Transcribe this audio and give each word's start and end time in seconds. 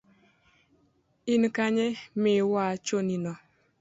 In 1.33 1.43
kanye 1.55 1.87
miwachonino? 2.21 3.33